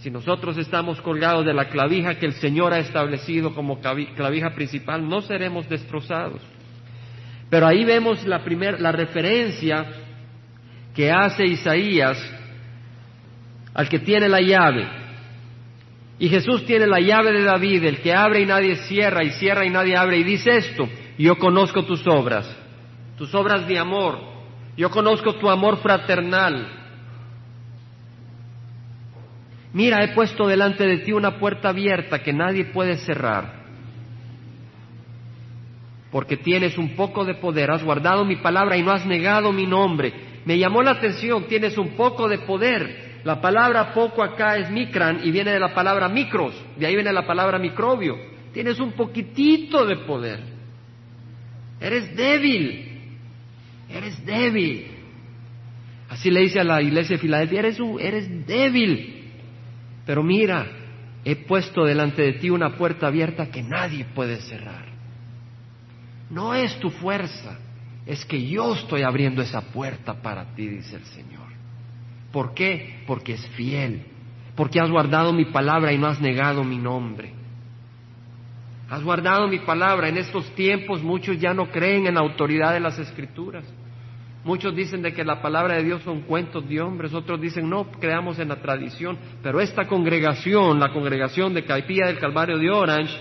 [0.00, 5.06] Si nosotros estamos colgados de la clavija que el Señor ha establecido como clavija principal,
[5.06, 6.40] no seremos destrozados.
[7.48, 8.42] Pero ahí vemos la,
[8.78, 9.86] la referencia
[10.94, 12.18] que hace Isaías
[13.74, 14.88] al que tiene la llave.
[16.18, 19.64] Y Jesús tiene la llave de David, el que abre y nadie cierra, y cierra
[19.64, 20.86] y nadie abre, y dice esto,
[21.18, 22.59] yo conozco tus obras
[23.20, 24.18] tus obras de amor.
[24.78, 26.66] Yo conozco tu amor fraternal.
[29.74, 33.60] Mira, he puesto delante de ti una puerta abierta que nadie puede cerrar.
[36.10, 39.66] Porque tienes un poco de poder, has guardado mi palabra y no has negado mi
[39.66, 40.14] nombre.
[40.46, 43.20] Me llamó la atención, tienes un poco de poder.
[43.24, 47.12] La palabra poco acá es micran y viene de la palabra micros, de ahí viene
[47.12, 48.16] la palabra microbio.
[48.54, 50.40] Tienes un poquitito de poder.
[51.78, 52.89] Eres débil,
[53.92, 54.86] eres débil.
[56.08, 59.30] Así le dice a la iglesia de Filadelfia, eres, eres débil.
[60.06, 60.66] Pero mira,
[61.24, 64.86] he puesto delante de ti una puerta abierta que nadie puede cerrar.
[66.30, 67.58] No es tu fuerza,
[68.06, 71.48] es que yo estoy abriendo esa puerta para ti, dice el Señor.
[72.32, 73.02] ¿Por qué?
[73.06, 74.04] Porque es fiel,
[74.56, 77.34] porque has guardado mi palabra y no has negado mi nombre.
[78.88, 80.08] Has guardado mi palabra.
[80.08, 83.64] En estos tiempos muchos ya no creen en la autoridad de las escrituras.
[84.42, 87.90] Muchos dicen de que la palabra de Dios son cuentos de hombres, otros dicen no,
[87.92, 93.14] creamos en la tradición, pero esta congregación, la congregación de Caipilla del Calvario de Orange,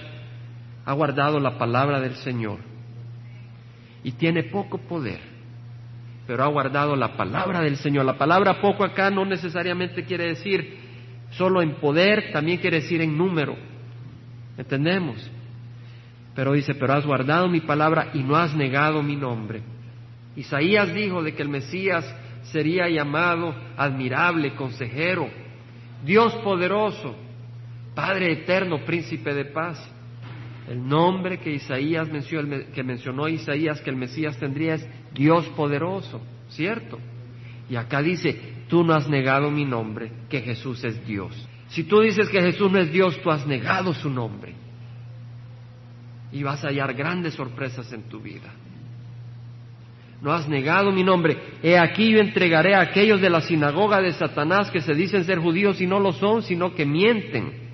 [0.85, 2.59] ha guardado la palabra del Señor
[4.01, 5.19] y tiene poco poder,
[6.25, 8.05] pero ha guardado la palabra del Señor.
[8.05, 10.77] La palabra poco acá no necesariamente quiere decir
[11.31, 13.57] solo en poder, también quiere decir en número.
[14.57, 15.29] ¿Entendemos?
[16.33, 19.61] Pero dice, pero has guardado mi palabra y no has negado mi nombre.
[20.35, 22.05] Isaías dijo de que el Mesías
[22.43, 25.29] sería llamado admirable, consejero,
[26.03, 27.15] Dios poderoso,
[27.95, 29.77] Padre eterno, príncipe de paz.
[30.69, 36.21] El nombre que Isaías mencionó, que mencionó Isaías que el Mesías tendría es Dios poderoso,
[36.49, 36.99] ¿cierto?
[37.69, 41.35] Y acá dice, tú no has negado mi nombre, que Jesús es Dios.
[41.69, 44.53] Si tú dices que Jesús no es Dios, tú has negado su nombre.
[46.31, 48.53] Y vas a hallar grandes sorpresas en tu vida
[50.21, 51.37] no has negado mi nombre.
[51.63, 55.39] He aquí yo entregaré a aquellos de la sinagoga de Satanás que se dicen ser
[55.39, 57.69] judíos y no lo son, sino que mienten.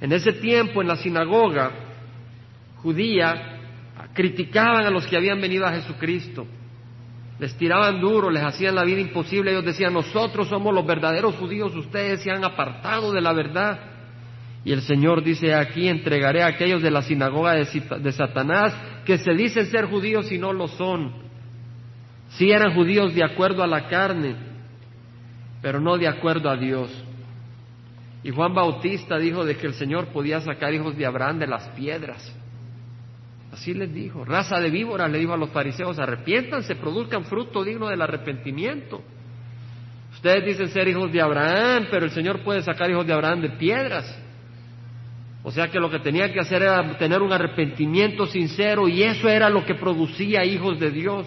[0.00, 1.70] En ese tiempo en la sinagoga
[2.76, 3.58] judía
[4.12, 6.46] criticaban a los que habían venido a Jesucristo.
[7.38, 9.52] Les tiraban duro, les hacían la vida imposible.
[9.52, 13.78] Ellos decían, nosotros somos los verdaderos judíos, ustedes se han apartado de la verdad.
[14.64, 19.32] Y el Señor dice, aquí entregaré a aquellos de la sinagoga de, Satanás que se
[19.34, 21.27] dicen ser judíos y no lo son
[22.30, 24.36] Sí eran judíos de acuerdo a la carne,
[25.62, 26.90] pero no de acuerdo a Dios.
[28.22, 31.68] Y Juan Bautista dijo de que el Señor podía sacar hijos de Abraham de las
[31.70, 32.34] piedras.
[33.52, 34.24] Así les dijo.
[34.24, 39.02] Raza de víboras le dijo a los fariseos, arrepiéntanse, produzcan fruto digno del arrepentimiento.
[40.12, 43.50] Ustedes dicen ser hijos de Abraham, pero el Señor puede sacar hijos de Abraham de
[43.50, 44.18] piedras.
[45.42, 49.28] O sea que lo que tenía que hacer era tener un arrepentimiento sincero y eso
[49.28, 51.26] era lo que producía hijos de Dios.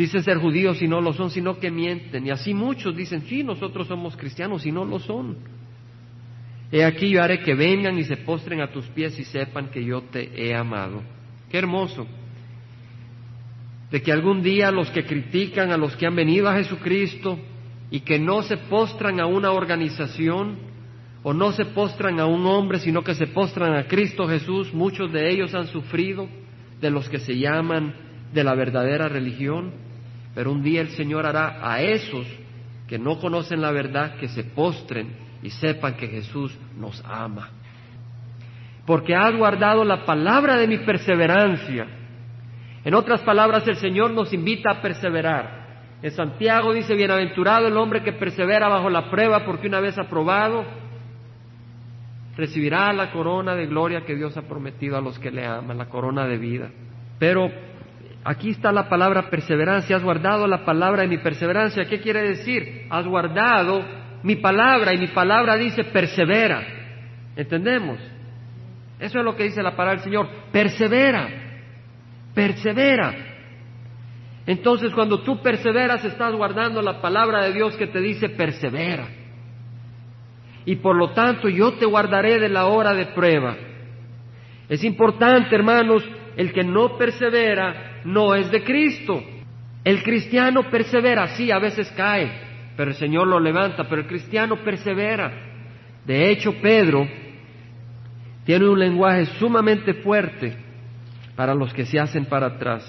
[0.00, 2.26] Dicen ser judíos y no lo son, sino que mienten.
[2.26, 5.36] Y así muchos dicen, sí, nosotros somos cristianos y no lo son.
[6.72, 9.84] He aquí yo haré que vengan y se postren a tus pies y sepan que
[9.84, 11.02] yo te he amado.
[11.50, 12.06] Qué hermoso.
[13.90, 17.38] De que algún día los que critican a los que han venido a Jesucristo
[17.90, 20.60] y que no se postran a una organización
[21.22, 25.12] o no se postran a un hombre, sino que se postran a Cristo Jesús, muchos
[25.12, 26.26] de ellos han sufrido
[26.80, 27.92] de los que se llaman
[28.32, 29.89] de la verdadera religión,
[30.34, 32.26] pero un día el Señor hará a esos
[32.86, 35.12] que no conocen la verdad que se postren
[35.42, 37.50] y sepan que Jesús nos ama.
[38.86, 41.86] Porque has guardado la palabra de mi perseverancia.
[42.84, 45.60] En otras palabras, el Señor nos invita a perseverar.
[46.02, 50.64] En Santiago dice, bienaventurado el hombre que persevera bajo la prueba, porque una vez aprobado,
[52.36, 55.90] recibirá la corona de gloria que Dios ha prometido a los que le aman, la
[55.90, 56.70] corona de vida.
[57.18, 57.50] Pero
[58.22, 59.96] Aquí está la palabra perseverancia.
[59.96, 61.86] Has guardado la palabra de mi perseverancia.
[61.86, 62.86] ¿Qué quiere decir?
[62.90, 63.82] Has guardado
[64.22, 66.62] mi palabra y mi palabra dice persevera.
[67.34, 67.98] ¿Entendemos?
[68.98, 70.28] Eso es lo que dice la palabra del Señor.
[70.52, 71.28] Persevera.
[72.34, 73.14] Persevera.
[74.46, 79.08] Entonces cuando tú perseveras estás guardando la palabra de Dios que te dice persevera.
[80.66, 83.56] Y por lo tanto yo te guardaré de la hora de prueba.
[84.68, 86.04] Es importante, hermanos,
[86.36, 89.22] el que no persevera no es de Cristo.
[89.84, 92.30] El cristiano persevera, sí, a veces cae,
[92.76, 95.32] pero el Señor lo levanta, pero el cristiano persevera.
[96.04, 97.06] De hecho, Pedro
[98.44, 100.56] tiene un lenguaje sumamente fuerte
[101.36, 102.84] para los que se hacen para atrás.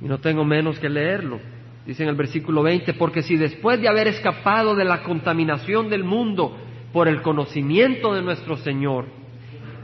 [0.00, 1.40] Y no tengo menos que leerlo.
[1.86, 6.04] Dice en el versículo 20, porque si después de haber escapado de la contaminación del
[6.04, 6.56] mundo
[6.92, 9.06] por el conocimiento de nuestro Señor,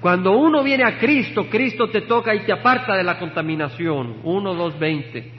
[0.01, 4.19] cuando uno viene a Cristo, Cristo te toca y te aparta de la contaminación.
[4.23, 5.33] 1, 2, 20.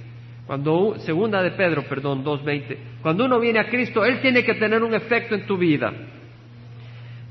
[0.45, 2.77] Cuando, segunda de Pedro, perdón, 2.20.
[3.03, 5.93] Cuando uno viene a Cristo, Él tiene que tener un efecto en tu vida.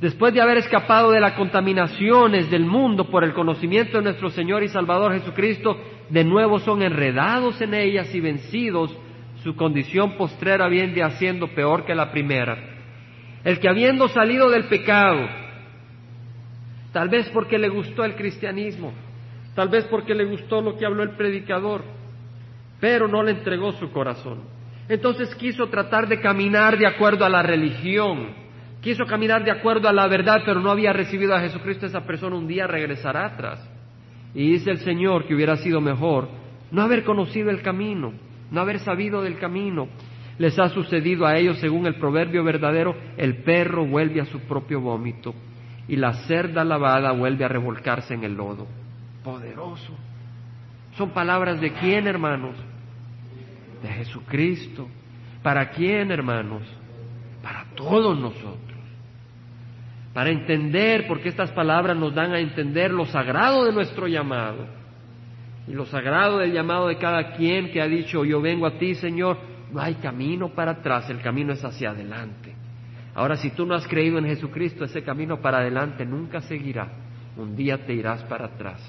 [0.01, 4.63] Después de haber escapado de las contaminaciones del mundo por el conocimiento de nuestro Señor
[4.63, 5.77] y Salvador Jesucristo,
[6.09, 8.97] de nuevo son enredados en ellas y vencidos,
[9.43, 12.57] su condición postrera viene haciendo peor que la primera.
[13.43, 15.29] El que habiendo salido del pecado,
[16.93, 18.93] tal vez porque le gustó el cristianismo,
[19.55, 21.83] tal vez porque le gustó lo que habló el predicador,
[22.81, 24.41] pero no le entregó su corazón.
[24.89, 28.29] Entonces quiso tratar de caminar de acuerdo a la religión,
[28.81, 32.37] quiso caminar de acuerdo a la verdad, pero no había recibido a Jesucristo, esa persona
[32.37, 33.69] un día regresará atrás.
[34.35, 36.29] Y dice el Señor que hubiera sido mejor
[36.71, 38.13] no haber conocido el camino,
[38.51, 39.89] no haber sabido del camino,
[40.39, 44.81] Les ha sucedido a ellos, según el proverbio verdadero, el perro vuelve a su propio
[44.81, 45.35] vómito
[45.89, 48.67] y la cerda lavada vuelve a revolcarse en el lodo.
[49.25, 49.95] Poderoso.
[50.97, 52.55] Son palabras de quién, hermanos?
[53.83, 54.87] De Jesucristo.
[55.43, 56.63] ¿Para quién, hermanos?
[57.43, 58.59] Para todos nosotros.
[60.13, 64.79] Para entender, porque estas palabras nos dan a entender lo sagrado de nuestro llamado
[65.69, 68.95] y lo sagrado del llamado de cada quien que ha dicho, yo vengo a ti,
[68.95, 69.39] Señor,
[69.71, 72.48] no hay camino para atrás, el camino es hacia adelante.
[73.19, 76.87] Ahora, si tú no has creído en Jesucristo, ese camino para adelante nunca seguirá.
[77.37, 78.81] Un día te irás para atrás.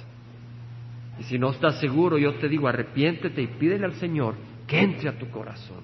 [1.19, 4.35] Y si no estás seguro, yo te digo, arrepiéntete y pídele al Señor
[4.67, 5.79] que entre a tu corazón.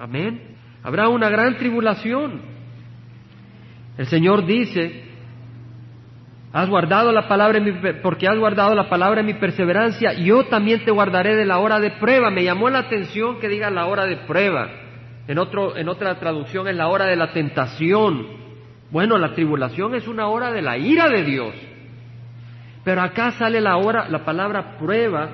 [0.00, 0.56] Amén.
[0.82, 2.40] Habrá una gran tribulación.
[3.96, 5.04] El Señor dice,
[6.52, 7.70] Has guardado la palabra mi,
[8.02, 11.78] porque has guardado la palabra en mi perseverancia, yo también te guardaré de la hora
[11.78, 12.32] de prueba.
[12.32, 14.89] Me llamó la atención que diga la hora de prueba.
[15.28, 18.26] En, otro, en otra traducción es la hora de la tentación.
[18.90, 21.54] Bueno, la tribulación es una hora de la ira de Dios.
[22.84, 25.28] Pero acá sale la hora, la palabra prueba,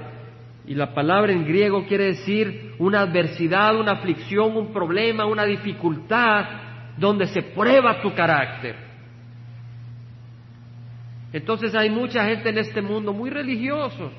[0.67, 6.45] y la palabra en griego quiere decir una adversidad, una aflicción, un problema, una dificultad,
[6.97, 8.75] donde se prueba tu carácter.
[11.33, 14.13] Entonces hay mucha gente en este mundo muy religiosos.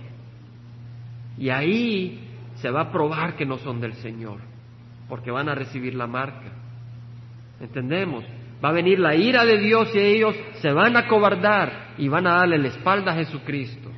[1.37, 2.19] Y ahí
[2.55, 4.39] se va a probar que no son del Señor,
[5.07, 6.51] porque van a recibir la marca.
[7.59, 8.23] ¿Entendemos?
[8.63, 12.27] Va a venir la ira de Dios y ellos se van a cobardar y van
[12.27, 13.91] a darle la espalda a Jesucristo.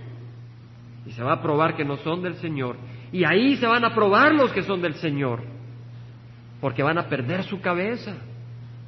[1.06, 2.76] Y se va a probar que no son del Señor.
[3.12, 5.42] Y ahí se van a probar los que son del Señor,
[6.62, 8.16] porque van a perder su cabeza.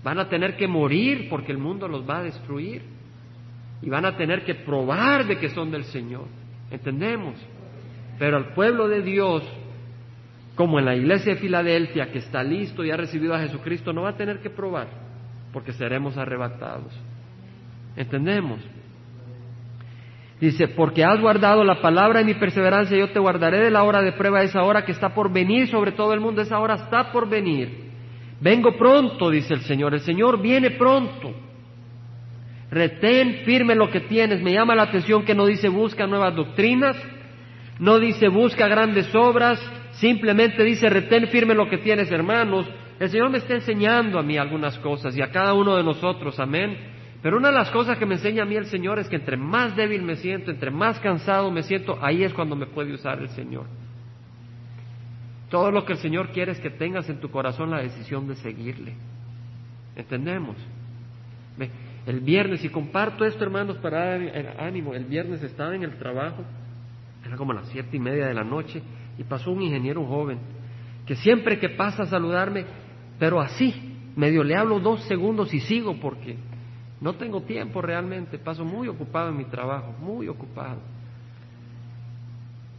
[0.04, 2.84] Van a tener que morir porque el mundo los va a destruir
[3.82, 6.26] y van a tener que probar de que son del Señor.
[6.70, 7.36] ¿Entendemos?
[8.20, 9.44] Pero al pueblo de Dios,
[10.56, 14.04] como en la iglesia de Filadelfia, que está listo y ha recibido a Jesucristo, no
[14.04, 14.88] va a tener que probar,
[15.54, 16.94] porque seremos arrebatados.
[17.96, 18.60] ¿Entendemos?
[20.40, 24.02] Dice, porque has guardado la palabra de mi perseverancia, yo te guardaré de la hora
[24.02, 27.12] de prueba, esa hora que está por venir sobre todo el mundo, esa hora está
[27.12, 27.92] por venir.
[28.42, 31.32] Vengo pronto, dice el Señor, el Señor viene pronto.
[32.72, 34.42] Retén firme lo que tienes.
[34.42, 36.98] Me llama la atención que no dice busca nuevas doctrinas,
[37.78, 39.60] no dice busca grandes obras,
[39.94, 42.68] simplemente dice retén firme lo que tienes, hermanos.
[43.00, 46.40] El Señor me está enseñando a mí algunas cosas y a cada uno de nosotros,
[46.40, 46.78] amén.
[47.22, 49.38] Pero una de las cosas que me enseña a mí el Señor es que entre
[49.38, 53.20] más débil me siento, entre más cansado me siento, ahí es cuando me puede usar
[53.20, 53.66] el Señor.
[55.50, 58.36] Todo lo que el Señor quiere es que tengas en tu corazón la decisión de
[58.36, 58.94] seguirle.
[59.96, 60.56] ¿Entendemos?
[62.06, 66.44] El viernes, y comparto esto, hermanos, para dar ánimo, el viernes estaba en el trabajo,
[67.26, 68.82] era como las siete y media de la noche,
[69.22, 70.40] y pasó un ingeniero joven,
[71.06, 72.66] que siempre que pasa a saludarme,
[73.20, 73.72] pero así,
[74.16, 76.38] medio le hablo dos segundos y sigo porque
[77.00, 80.80] no tengo tiempo realmente, paso muy ocupado en mi trabajo, muy ocupado.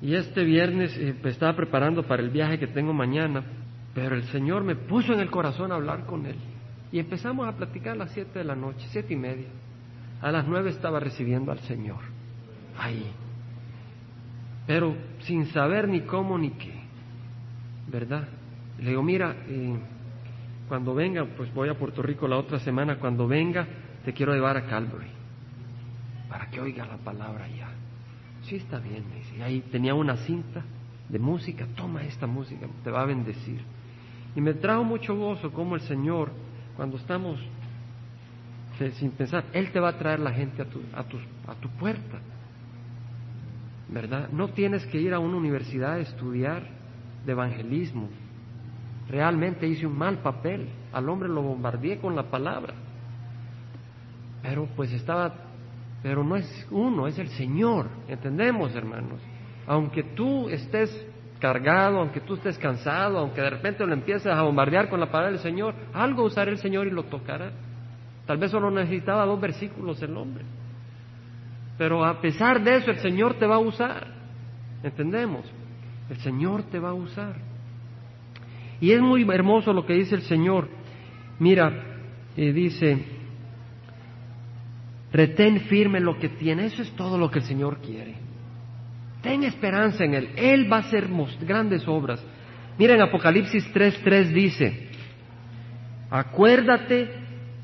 [0.01, 3.45] Y este viernes eh, estaba preparando para el viaje que tengo mañana,
[3.95, 6.37] pero el Señor me puso en el corazón a hablar con él.
[6.91, 9.47] Y empezamos a platicar a las siete de la noche, siete y media.
[10.21, 12.01] A las nueve estaba recibiendo al Señor.
[12.77, 13.13] Ahí.
[14.67, 16.73] Pero sin saber ni cómo ni qué.
[17.89, 18.29] ¿Verdad?
[18.79, 19.77] Le digo, mira, eh,
[20.69, 23.67] cuando venga, pues voy a Puerto Rico la otra semana, cuando venga,
[24.05, 25.11] te quiero llevar a Calvary.
[26.29, 27.69] Para que oiga la palabra ya.
[28.43, 29.43] Sí, está bien, me dice.
[29.43, 30.63] Ahí tenía una cinta
[31.09, 33.61] de música, toma esta música, te va a bendecir.
[34.35, 36.31] Y me trajo mucho gozo como el Señor
[36.77, 37.39] cuando estamos
[38.91, 41.69] sin pensar, Él te va a traer la gente a tu, a, tu, a tu
[41.71, 42.19] puerta.
[43.93, 44.31] ¿Verdad?
[44.33, 46.63] No tienes que ir a una universidad a estudiar
[47.27, 48.09] de evangelismo.
[49.09, 50.69] Realmente hice un mal papel.
[50.93, 52.75] Al hombre lo bombardeé con la palabra.
[54.43, 55.35] Pero pues estaba,
[56.03, 57.89] pero no es uno, es el Señor.
[58.09, 59.21] ¿Entendemos, hermanos?
[59.67, 60.91] Aunque tú estés
[61.39, 65.33] cargado, aunque tú estés cansado, aunque de repente lo empieces a bombardear con la palabra
[65.33, 67.53] del Señor, algo usará el Señor y lo tocará.
[68.27, 70.45] Tal vez solo necesitaba dos versículos el hombre.
[71.79, 74.07] Pero a pesar de eso, el Señor te va a usar.
[74.83, 75.45] ¿Entendemos?
[76.11, 77.37] El Señor te va a usar.
[78.81, 80.69] Y es muy hermoso lo que dice el Señor.
[81.39, 81.73] Mira,
[82.37, 83.05] eh, dice,
[85.13, 86.67] retén firme lo que tiene.
[86.67, 88.17] Eso es todo lo que el Señor quiere.
[89.23, 90.31] Ten esperanza en Él.
[90.37, 91.09] Él va a hacer
[91.47, 92.25] grandes obras.
[92.79, 94.89] Miren, Apocalipsis 3.3 dice,
[96.11, 97.09] acuérdate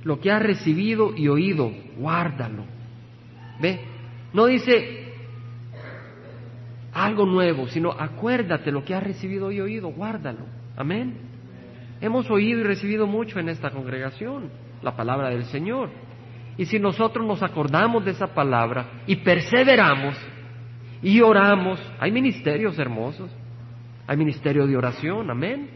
[0.05, 2.65] lo que has recibido y oído, guárdalo.
[3.61, 3.81] ¿Ve?
[4.33, 5.13] No dice
[6.93, 10.45] algo nuevo, sino acuérdate lo que has recibido y oído, guárdalo.
[10.77, 11.17] Amén.
[12.01, 14.51] Hemos oído y recibido mucho en esta congregación
[14.83, 15.91] la palabra del Señor.
[16.57, 20.17] Y si nosotros nos acordamos de esa palabra y perseveramos
[21.03, 23.31] y oramos, hay ministerios hermosos,
[24.07, 25.71] hay ministerio de oración, amén.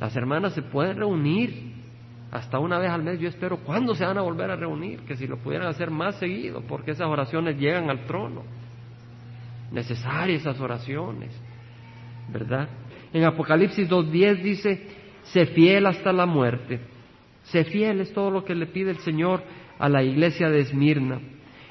[0.00, 1.73] Las hermanas se pueden reunir
[2.34, 3.20] hasta una vez al mes.
[3.20, 6.16] Yo espero cuándo se van a volver a reunir, que si lo pudieran hacer más
[6.16, 8.42] seguido, porque esas oraciones llegan al trono.
[9.70, 11.30] Necesarias esas oraciones,
[12.32, 12.68] ¿verdad?
[13.12, 14.88] En Apocalipsis 2.10 dice,
[15.22, 16.80] sé fiel hasta la muerte.
[17.44, 19.40] Sé fiel es todo lo que le pide el Señor
[19.78, 21.20] a la iglesia de Esmirna.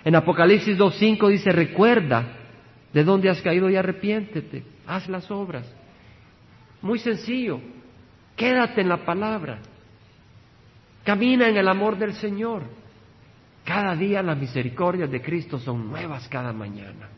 [0.06, 2.38] En Apocalipsis 2.5 dice, recuerda
[2.94, 5.70] de dónde has caído y arrepiéntete, haz las obras.
[6.82, 7.60] Muy sencillo,
[8.38, 9.60] quédate en la palabra,
[11.04, 12.64] camina en el amor del Señor.
[13.64, 17.10] Cada día las misericordias de Cristo son nuevas cada mañana.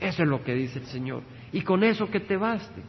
[0.00, 1.22] Eso es lo que dice el Señor.
[1.52, 2.82] Y con eso que te baste.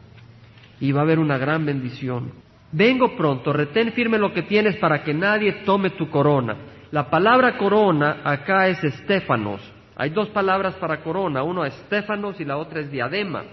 [0.80, 2.32] Y va a haber una gran bendición.
[2.72, 6.56] Vengo pronto, retén firme lo que tienes para que nadie tome tu corona.
[6.90, 9.60] La palabra corona acá es estéfanos.
[9.94, 13.44] Hay dos palabras para corona, uno es estéfanos y la otra es diadema.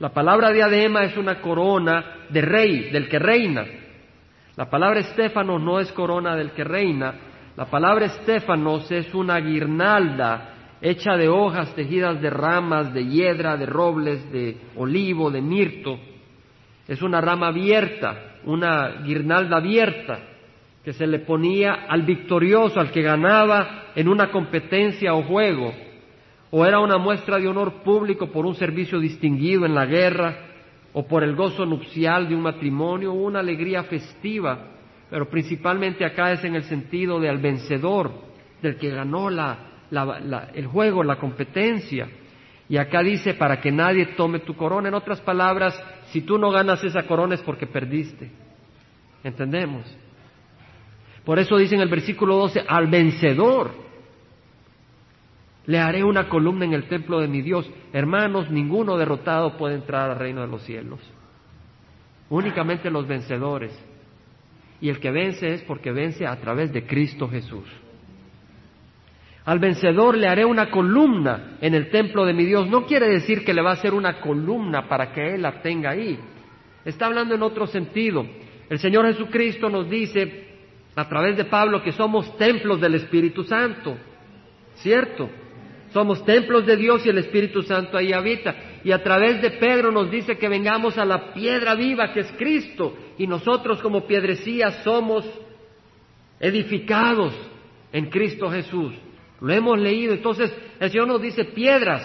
[0.00, 3.64] La palabra diadema es una corona de rey, del que reina.
[4.58, 7.14] La palabra estéfanos no es corona del que reina.
[7.56, 13.66] La palabra estéfanos es una guirnalda hecha de hojas tejidas de ramas, de hiedra, de
[13.66, 16.00] robles, de olivo, de mirto.
[16.88, 20.18] Es una rama abierta, una guirnalda abierta
[20.84, 25.72] que se le ponía al victorioso, al que ganaba en una competencia o juego
[26.50, 30.47] o era una muestra de honor público por un servicio distinguido en la guerra,
[30.92, 34.68] o por el gozo nupcial de un matrimonio, o una alegría festiva,
[35.10, 38.12] pero principalmente acá es en el sentido de al vencedor,
[38.62, 42.08] del que ganó el juego, la competencia.
[42.68, 44.88] Y acá dice, para que nadie tome tu corona.
[44.88, 45.80] En otras palabras,
[46.10, 48.30] si tú no ganas esa corona es porque perdiste.
[49.24, 49.84] ¿Entendemos?
[51.24, 53.87] Por eso dice en el versículo 12, al vencedor
[55.68, 57.70] le haré una columna en el templo de mi Dios.
[57.92, 60.98] Hermanos, ninguno derrotado puede entrar al reino de los cielos.
[62.30, 63.78] Únicamente los vencedores.
[64.80, 67.66] Y el que vence es porque vence a través de Cristo Jesús.
[69.44, 72.66] Al vencedor le haré una columna en el templo de mi Dios.
[72.70, 75.90] No quiere decir que le va a hacer una columna para que Él la tenga
[75.90, 76.18] ahí.
[76.82, 78.24] Está hablando en otro sentido.
[78.70, 80.46] El Señor Jesucristo nos dice
[80.96, 83.98] a través de Pablo que somos templos del Espíritu Santo.
[84.76, 85.28] ¿Cierto?
[85.92, 88.54] Somos templos de Dios y el Espíritu Santo ahí habita.
[88.84, 92.32] Y a través de Pedro nos dice que vengamos a la piedra viva que es
[92.32, 92.94] Cristo.
[93.16, 95.24] Y nosotros como piedrecías somos
[96.40, 97.34] edificados
[97.92, 98.94] en Cristo Jesús.
[99.40, 100.12] Lo hemos leído.
[100.12, 102.02] Entonces el Señor nos dice piedras.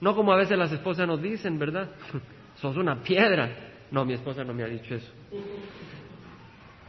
[0.00, 1.90] No como a veces las esposas nos dicen, ¿verdad?
[2.56, 3.72] Sos una piedra.
[3.90, 5.10] No, mi esposa no me ha dicho eso.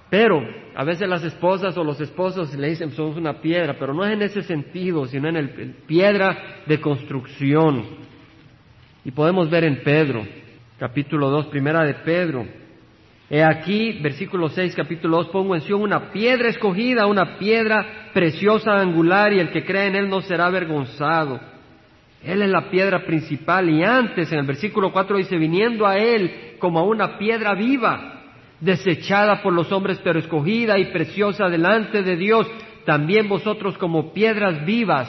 [0.10, 0.42] Pero
[0.76, 4.14] a veces las esposas o los esposos le dicen somos una piedra, pero no es
[4.14, 7.84] en ese sentido, sino en el, piedra de construcción.
[9.04, 10.26] Y podemos ver en Pedro,
[10.80, 12.46] capítulo 2, primera de Pedro.
[13.30, 18.80] He aquí, versículo 6, capítulo 2, pongo en sí una piedra escogida, una piedra preciosa,
[18.80, 21.38] angular, y el que cree en él no será avergonzado.
[22.24, 26.56] Él es la piedra principal, y antes, en el versículo 4 dice, viniendo a él
[26.60, 28.17] como a una piedra viva
[28.60, 32.48] desechada por los hombres, pero escogida y preciosa delante de Dios,
[32.86, 35.08] también vosotros como piedras vivas,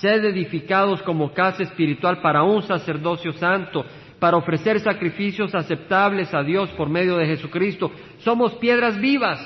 [0.00, 3.84] sed edificados como casa espiritual para un sacerdocio santo,
[4.18, 7.90] para ofrecer sacrificios aceptables a Dios por medio de Jesucristo.
[8.18, 9.44] Somos piedras vivas.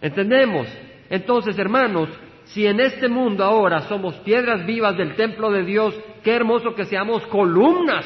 [0.00, 0.68] ¿Entendemos?
[1.10, 2.08] Entonces, hermanos,
[2.44, 6.84] si en este mundo ahora somos piedras vivas del templo de Dios, qué hermoso que
[6.84, 8.04] seamos columnas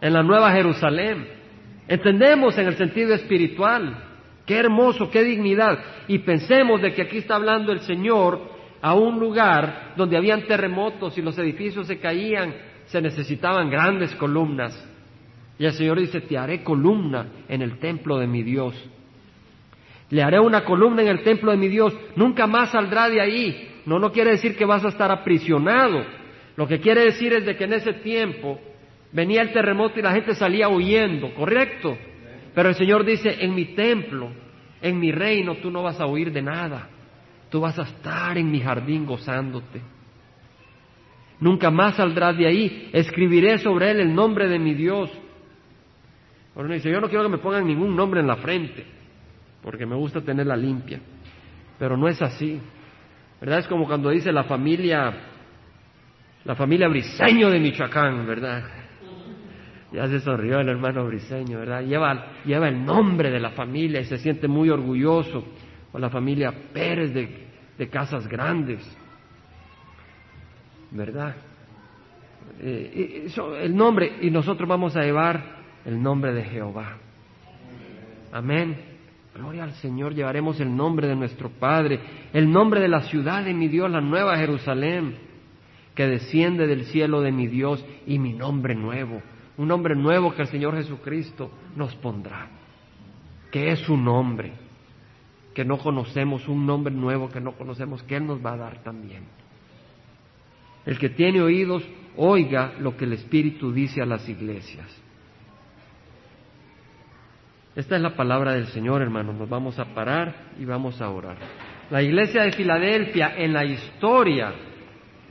[0.00, 1.37] en la nueva Jerusalén.
[1.88, 4.04] Entendemos en el sentido espiritual.
[4.44, 5.78] Qué hermoso, qué dignidad.
[6.06, 8.40] Y pensemos de que aquí está hablando el Señor
[8.80, 12.54] a un lugar donde habían terremotos y los edificios se caían,
[12.86, 14.86] se necesitaban grandes columnas.
[15.58, 18.74] Y el Señor dice, te haré columna en el templo de mi Dios.
[20.10, 21.94] Le haré una columna en el templo de mi Dios.
[22.16, 23.82] Nunca más saldrá de ahí.
[23.86, 26.04] No, no quiere decir que vas a estar aprisionado.
[26.56, 28.58] Lo que quiere decir es de que en ese tiempo
[29.12, 31.96] Venía el terremoto y la gente salía huyendo, ¿correcto?
[32.54, 34.30] Pero el Señor dice, en mi templo,
[34.82, 36.88] en mi reino, tú no vas a huir de nada.
[37.50, 39.80] Tú vas a estar en mi jardín gozándote.
[41.40, 42.90] Nunca más saldrás de ahí.
[42.92, 45.10] Escribiré sobre él el nombre de mi Dios.
[46.54, 48.84] Bueno, dice, yo no quiero que me pongan ningún nombre en la frente,
[49.62, 51.00] porque me gusta tenerla limpia.
[51.78, 52.60] Pero no es así.
[53.40, 53.60] ¿Verdad?
[53.60, 55.14] Es como cuando dice la familia,
[56.44, 58.77] la familia Briseño de Michoacán, ¿verdad?
[59.92, 61.82] Ya se sonrió el hermano Briseño, ¿verdad?
[61.82, 65.44] Lleva, el nombre de la familia y se siente muy orgulloso.
[65.92, 68.80] O la familia Pérez de, Casas Grandes.
[70.90, 71.36] ¿Verdad?
[72.60, 73.28] Eh,
[73.60, 76.98] el nombre, y nosotros vamos a llevar el nombre de Jehová.
[78.32, 78.76] Amén.
[79.34, 82.00] Gloria al Señor, llevaremos el nombre de nuestro Padre,
[82.32, 85.14] el nombre de la ciudad de mi Dios, la nueva Jerusalén,
[85.94, 89.22] que desciende del cielo de mi Dios y mi nombre nuevo,
[89.58, 92.48] un nombre nuevo que el Señor Jesucristo nos pondrá,
[93.50, 94.52] que es su nombre,
[95.52, 98.82] que no conocemos, un nombre nuevo que no conocemos, que Él nos va a dar
[98.84, 99.24] también.
[100.86, 101.82] El que tiene oídos,
[102.16, 104.86] oiga lo que el Espíritu dice a las iglesias.
[107.74, 109.36] Esta es la palabra del Señor, hermanos.
[109.36, 111.36] Nos vamos a parar y vamos a orar.
[111.90, 114.52] La iglesia de Filadelfia, en la historia,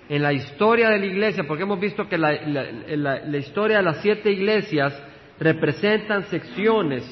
[0.10, 4.32] en la historia de la iglesia, porque hemos visto que la, historia de las siete
[4.32, 4.94] iglesias
[5.40, 7.04] representan secciones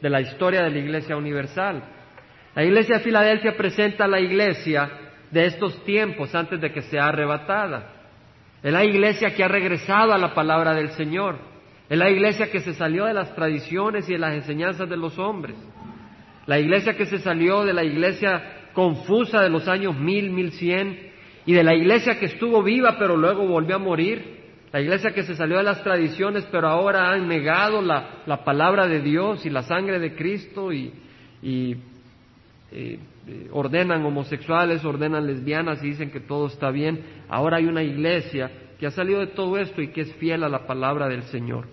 [0.00, 1.82] de la historia de la iglesia universal.
[2.54, 4.88] La iglesia de Filadelfia presenta la iglesia
[5.30, 7.90] de estos tiempos antes de que sea arrebatada.
[8.62, 11.38] Es la iglesia que ha regresado a la palabra del Señor.
[11.88, 15.18] Es la iglesia que se salió de las tradiciones y de las enseñanzas de los
[15.18, 15.56] hombres.
[16.46, 21.13] La iglesia que se salió de la iglesia confusa de los años mil, mil cien
[21.46, 24.42] y de la iglesia que estuvo viva pero luego volvió a morir.
[24.72, 29.00] La iglesia que se salió de las tradiciones pero ahora han negado la, palabra de
[29.00, 30.92] Dios y la sangre de Cristo y,
[31.42, 31.76] y
[32.72, 32.98] eh,
[33.52, 37.04] ordenan homosexuales, ordenan lesbianas y dicen que todo está bien.
[37.28, 40.48] Ahora hay una iglesia que ha salido de todo esto y que es fiel a
[40.48, 41.66] la palabra del Señor.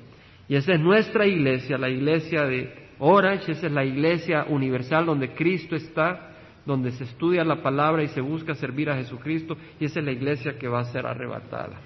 [0.48, 5.34] Y esa es nuestra iglesia, la iglesia de Orange, esa es la iglesia universal donde
[5.34, 6.36] Cristo está,
[6.66, 10.12] donde se estudia la palabra y se busca servir a Jesucristo, y esa es la
[10.12, 11.80] iglesia que va a ser arrebatada.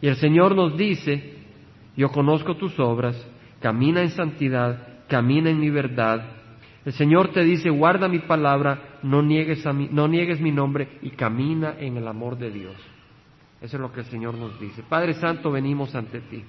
[0.00, 1.34] Y el Señor nos dice,
[1.96, 3.16] yo conozco tus obras,
[3.60, 6.24] camina en santidad, camina en mi verdad.
[6.84, 11.10] El Señor te dice, guarda mi palabra, no niegues, a no niegues mi nombre y
[11.10, 12.76] camina en el amor de Dios.
[13.62, 14.82] Eso es lo que el Señor nos dice.
[14.82, 16.44] Padre Santo, venimos ante ti.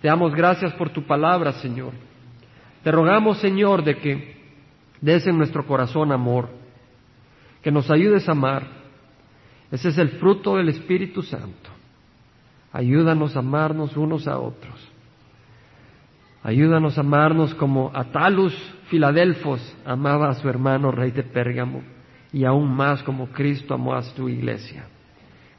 [0.00, 1.92] Te damos gracias por tu palabra, Señor.
[2.82, 4.34] Te rogamos, Señor, de que
[5.00, 6.48] des en nuestro corazón amor,
[7.62, 8.66] que nos ayudes a amar.
[9.70, 11.70] Ese es el fruto del Espíritu Santo.
[12.72, 14.88] Ayúdanos a amarnos unos a otros.
[16.42, 18.54] Ayúdanos a amarnos como Atalus
[18.88, 21.82] Filadelfos amaba a su hermano rey de Pérgamo
[22.32, 24.84] y aún más como Cristo amó a su iglesia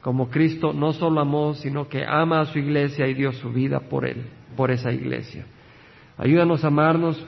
[0.04, 3.80] como Cristo no solo amó, sino que ama a su iglesia y dio su vida
[3.80, 5.46] por él, por esa iglesia.
[6.18, 7.26] Ayúdanos a amarnos,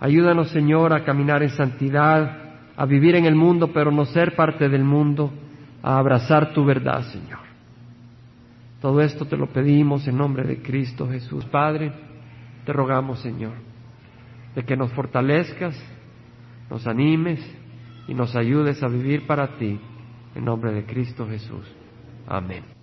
[0.00, 2.47] ayúdanos Señor a caminar en santidad,
[2.78, 5.32] a vivir en el mundo, pero no ser parte del mundo,
[5.82, 7.40] a abrazar tu verdad, Señor.
[8.80, 11.44] Todo esto te lo pedimos en nombre de Cristo Jesús.
[11.46, 11.92] Padre,
[12.64, 13.54] te rogamos, Señor,
[14.54, 15.76] de que nos fortalezcas,
[16.70, 17.40] nos animes
[18.06, 19.80] y nos ayudes a vivir para ti,
[20.36, 21.66] en nombre de Cristo Jesús.
[22.28, 22.77] Amén.